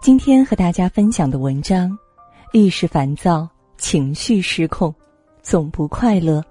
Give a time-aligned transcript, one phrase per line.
[0.00, 1.96] 今天和大家分享的文章：
[2.52, 3.48] 遇事烦躁、
[3.78, 4.94] 情绪失控，
[5.42, 6.42] 总不快乐，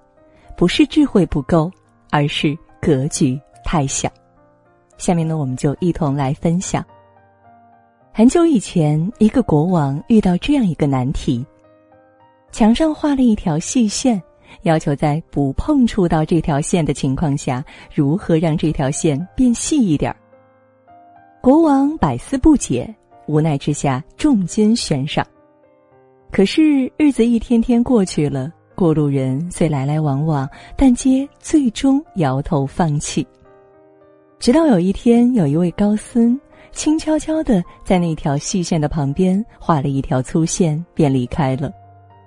[0.58, 1.72] 不是智慧不够，
[2.12, 4.10] 而是格局太小。
[4.98, 6.86] 下面呢，我们就一同来分享。
[8.14, 11.44] 很久以前，一个国王遇到这样一个难题：
[12.52, 14.22] 墙上画了一条细线，
[14.64, 17.64] 要求在不碰触到这条线的情况下，
[17.96, 20.18] 如何让这条线变细一点儿。
[21.42, 22.94] 国王百思不解。
[23.28, 25.26] 无奈之下，重金悬赏。
[26.32, 33.26] 可是日子一天天过去了，过路人虽来来往往，但皆最终摇头放弃。
[34.40, 36.40] 直到有一天，有一位高僧
[36.72, 41.72] 轻悄悄的在那条细线的旁边画了一条粗线，便离开了，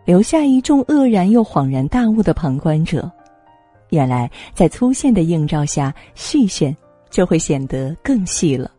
[0.04, 3.10] 留下一众愕然又恍然大悟的旁观者。
[3.90, 6.76] 原来，在粗线的映照下，细线
[7.10, 8.70] 就会显得更细了。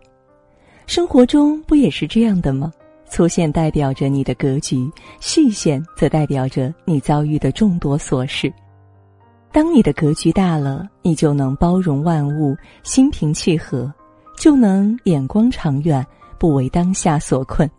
[0.87, 2.71] 生活中不也是这样的吗？
[3.07, 8.51] 粗线代表着你的格局，细线则代表着你遭遇的众多琐事。
[9.51, 13.93] 当你的格局大了，你就能包容万物，心平气和，
[14.37, 16.05] 就能眼光长远，
[16.39, 17.69] 不为当下所困。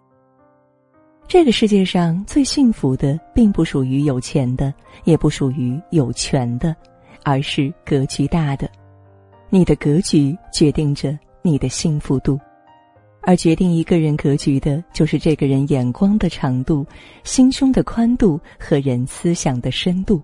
[1.26, 4.72] 这个世界上最幸福的，并不属于有钱的，
[5.04, 6.76] 也不属于有权的，
[7.24, 8.68] 而是格局大的。
[9.48, 12.38] 你的格局决定着你的幸福度。
[13.22, 16.84] 而决定一个人格局的，就是这个人眼光的长度、
[17.24, 20.20] 心胸的宽度和人思想的深度。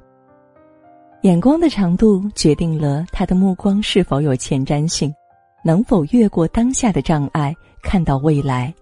[1.23, 5.13] 眼光的长度决定了他的目光是否有前瞻性，
[5.65, 8.73] 能否越过当下的障碍看到未来。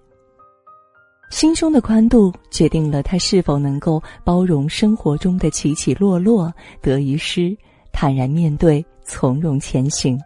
[1.30, 7.56] 心胸的宽度决定了他是否能够包容生活中的起起落落、得与失，
[7.90, 10.20] 坦然面对，从容前行。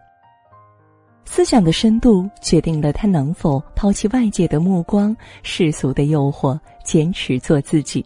[1.25, 8.05] 思想的深度决定了他能否抛弃外界的目光、世俗的诱惑，坚持做自己。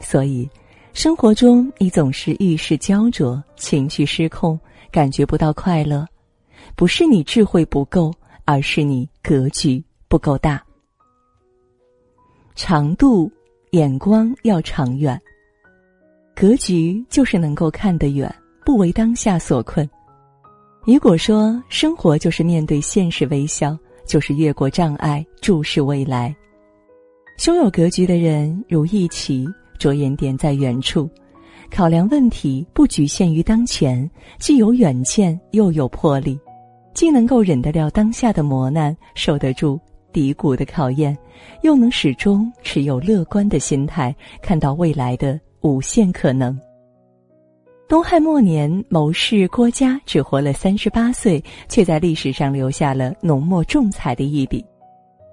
[0.00, 0.48] 所以，
[0.94, 4.58] 生活中你总是遇事焦灼、情绪失控、
[4.90, 6.06] 感觉不到快乐，
[6.74, 8.12] 不是你智慧不够，
[8.44, 10.62] 而是你格局不够大。
[12.54, 13.30] 长度，
[13.72, 15.20] 眼光要长远。
[16.34, 18.32] 格局就是能够看得远，
[18.64, 19.88] 不为当下所困。
[20.84, 26.34] 如果说生活就是面对现实微笑，就是越过障碍注视未来。
[27.36, 29.46] 胸有格局的人如一旗，
[29.78, 31.08] 着眼点在远处，
[31.70, 36.38] 考量问题不局限于当前，既有远见又有魄力，
[36.94, 39.78] 既能够忍得了当下的磨难，受得住
[40.12, 41.16] 低谷的考验，
[41.62, 46.58] 又能始终持有乐观的心态，看到未来的无限可能。
[47.88, 54.62] 东汉末年，谋士郭嘉只活了三十八岁，却在历史上留下了浓墨重彩的一笔，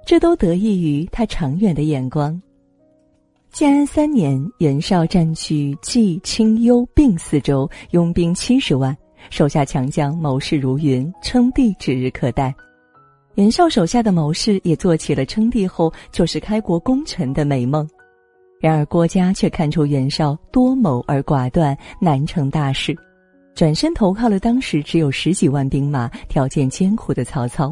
[0.05, 2.41] 这都得益于他长远的眼光。
[3.51, 8.95] 建安三年，袁绍占据冀、青、幽、并四州，拥兵七十万，
[9.29, 12.55] 手下强将谋士如云，称帝指日可待。
[13.33, 17.85] 袁绍手下的谋士也做起了称帝后就是开国功臣的美梦。
[18.65, 22.97] 然而郭嘉却看出袁绍多谋而寡断，难成大事，
[23.53, 27.71] 转身投靠了当时只有十几万兵马、条件艰苦的曹操。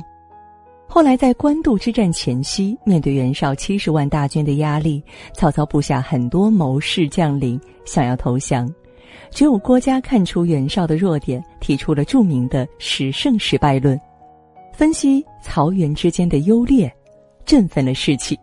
[0.88, 8.72] 后来在官渡之战前夕，面对袁绍七十万大军的压力，曹操部下很多谋士将领想要投降，
[9.32, 14.00] 只有郭嘉看出袁绍的弱点，提出了著名的“十胜十败论”，
[14.72, 16.94] 分析曹袁之间的优劣，
[17.46, 18.38] 振奋了士气。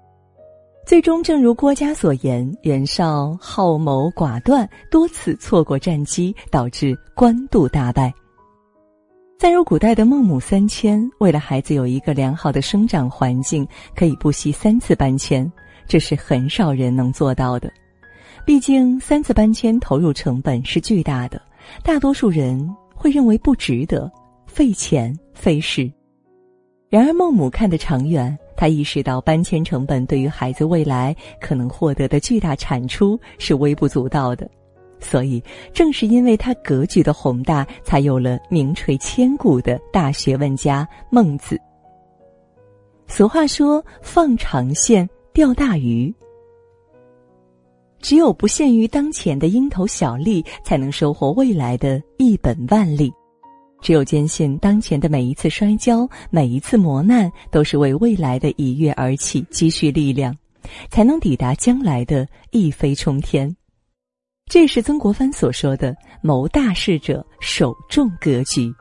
[0.90, 8.12] 最终，正如郭嘉所言，袁绍好谋寡断，多次错过战机，导致官渡大败。
[9.38, 13.64] 再如古代的孟母三迁，为了孩子有一个良好的生长环境，
[13.94, 15.48] 可以不惜三次搬迁，
[15.86, 17.72] 这是很少人能做到的。
[18.44, 21.40] 毕竟三次搬迁投入成本是巨大的，
[21.84, 24.10] 大多数人会认为不值得，
[24.48, 25.88] 费钱费时。
[26.88, 28.36] 然而孟母看得长远。
[28.60, 34.46] 他意识到搬迁成本对于孩子未来可能获得的巨大产出是微不足道的，
[35.00, 35.42] 所以
[35.72, 41.58] 正是因为他格局的宏大，才有了名垂千古的大学问家孟子。
[43.06, 46.14] 俗话说：“放长线钓大鱼。”
[47.98, 53.10] 只有不限于当前的蝇头小利，才能收获未来的一本万利。
[53.80, 60.36] 只有坚信当前的每一次摔跤、每一次磨难，都是为未来的一跃而起积蓄力量，
[60.90, 63.54] 才能抵达将来的一飞冲天。
[64.46, 68.72] 这是曾国藩所说的“谋大事者，首重格局”。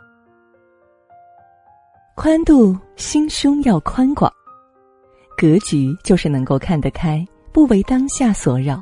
[2.18, 4.31] 宽度，心胸要宽广。
[5.38, 8.81] 格局就是能够看得开，不为当下所扰。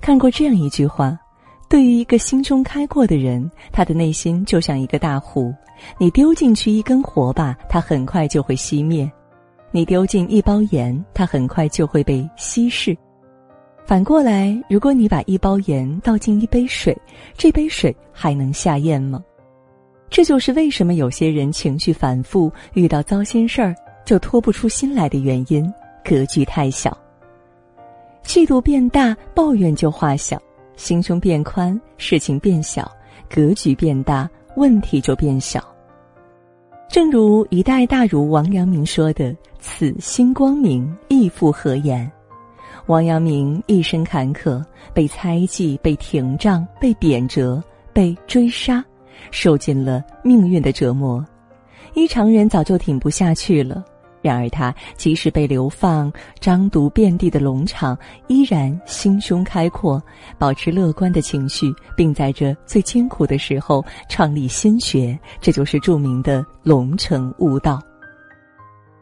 [0.00, 1.18] 看过这样一句话：，
[1.68, 5.52] 对于一个心胸开阔的人，他的内心就像一个大湖，
[5.98, 9.10] 你丢进去一根火把，它很快就会熄灭；
[9.70, 12.96] 你丢进一包盐，它很快就会被稀释。
[13.84, 16.96] 反过来，如果你把一包盐倒进一杯水，
[17.36, 19.22] 这杯水还能下咽吗？
[20.08, 23.74] 这就是为什么有些人情绪反复，遇到糟心事儿
[24.04, 25.70] 就脱不出心来的原因。
[26.04, 26.96] 格局太小，
[28.22, 30.38] 气度变大，抱怨就化小；
[30.76, 32.84] 心胸变宽，事情变小；
[33.28, 35.62] 格局变大，问题就变小。
[36.88, 42.10] 正如一代大儒王阳明说的：“此心光明，亦复何言？”
[42.86, 44.62] 王阳明一生坎坷，
[44.92, 47.62] 被猜忌，被廷杖，被贬谪，
[47.92, 48.84] 被追杀。
[49.30, 51.24] 受尽了命运的折磨，
[51.94, 53.82] 一常人早就挺不下去了。
[54.24, 56.10] 然而他即使被流放，
[56.40, 57.94] 张毒遍地的龙场，
[58.26, 60.02] 依然心胸开阔，
[60.38, 67.78] 保持乐观的情绪，并在这最艰苦的时候创立心学，这就是著名的龙城悟道。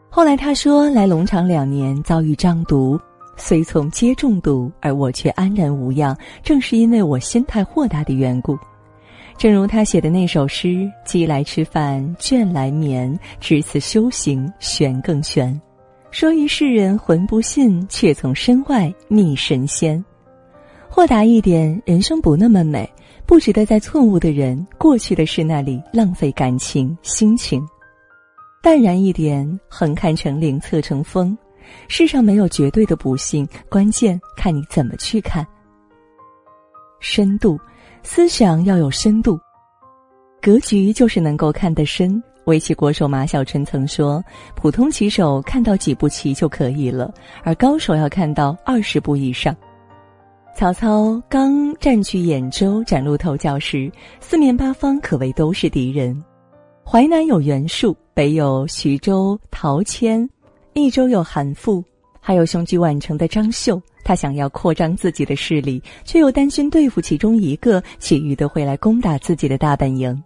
[0.09, 2.99] 后来他说：“来龙场两年，遭遇张毒，
[3.37, 8.59] 虽从皆中毒，而我却安然无恙，正是因为我心态豁达的缘故。”
[9.37, 15.59] 正如他写的那首诗：“饥来吃饭，倦来眠，至此修行玄更玄。
[16.11, 20.03] 说一世人浑不信，却从身外觅神仙。
[20.87, 22.89] 豁达一点，人生不那么美，
[23.25, 27.65] 不值得在错误的人、过去的事那里浪费感情、心情。
[28.61, 31.35] 淡然一点，横看成岭侧成峰。
[31.87, 35.45] 世上没有绝对的不幸，关键看你怎么去看。
[37.01, 37.59] 深度。”
[38.05, 39.39] 思想要有深度，
[40.41, 42.21] 格局就是能够看得深。
[42.45, 44.21] 围棋国手马晓春曾说
[44.55, 47.11] ：“普通棋手看到几步棋就可以了，
[47.43, 49.55] 而高手要看到二十步以上。”
[50.53, 53.89] 曹操刚占据兖州、崭露头角时，
[54.19, 56.21] 四面八方可谓都是敌人。
[56.85, 60.29] 淮南有袁术，北有徐州陶谦，
[60.73, 61.81] 益州有韩馥，
[62.19, 63.81] 还有雄踞宛城的张绣。
[64.03, 70.21] 他想要扩张自己的势力，却又担心对付其中一个，其余的会来攻打自己的大本营。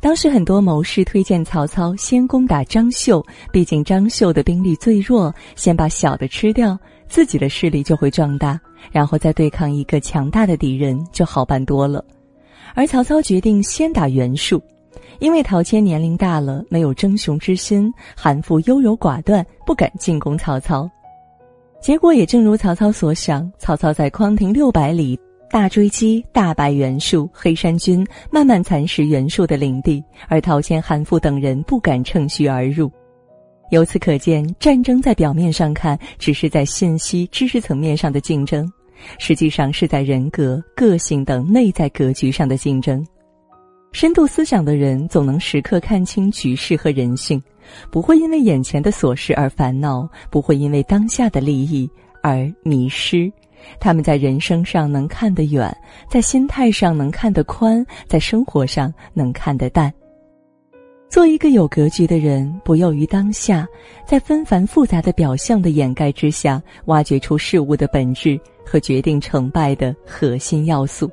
[0.00, 8.58] 当时很多谋士推荐曹操先攻打张绣，毕竟张绣的兵力最弱，先把小的吃掉，自己的势力就会壮大，
[8.90, 12.02] 然后再对抗一个强大的敌人就好办多了。
[12.74, 14.62] 而曹操决定先打袁术，
[15.18, 20.88] 因为陶谦年龄大了，没有争雄之心；韩馥优柔寡断，不敢进攻曹操。
[21.80, 25.18] 结果也正如曹操所想，曹操在匡亭六百里
[25.50, 32.92] 大追击，大败袁术，黑山军慢慢蚕食袁术的领地，而陶谦、韩馥等人不敢乘虚而入。
[33.70, 38.70] 由此可见，战争在表面上看只是在信息、知识层面上的竞争，
[39.18, 43.04] 实际上是在人格、个性等内在格局上的竞争。
[43.92, 47.42] 深度思想的人总能时刻看清局势和人性，
[47.90, 51.90] 不会因为眼前的琐事而烦恼，不会因为当下的利益
[52.22, 53.32] 而迷失。
[53.78, 55.74] 他们在人生上能看得远，
[56.08, 59.92] 在心态上能看得宽，在生活上能看得淡。
[61.08, 63.66] 做一个有格局的人，不囿于当下，
[64.06, 71.10] 在纷繁复杂的表象的掩盖之下，挖掘出事物的本质和决定成败的核心要素。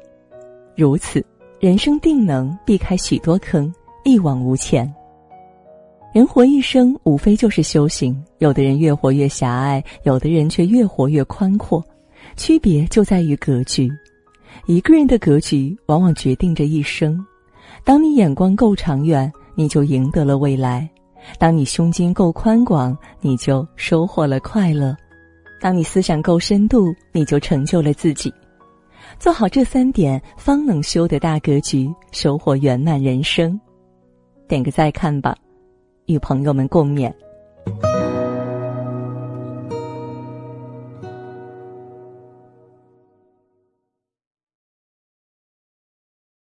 [0.76, 1.24] 如此。
[1.60, 3.74] 人生定能避开许多坑，
[4.04, 4.88] 一往无前。
[6.18, 8.20] 人活一生，无非就是修行。
[8.40, 11.86] 有的人越活越狭隘，有的人却越活越宽阔，
[12.36, 13.88] 区别就在于格局。
[14.66, 17.24] 一个人的格局，往往决定着一生。
[17.84, 20.90] 当你眼光够长远，你就赢得了未来；
[21.38, 24.96] 当你胸襟够宽广，你就收获了快乐；
[25.62, 28.34] 当你思想够深度，你就成就了自己。
[29.20, 33.62] 做好这三点，方能修得大格局，收获圆满人生。
[34.48, 35.38] 点个再看吧，
[36.08, 37.14] 与朋友们共勉。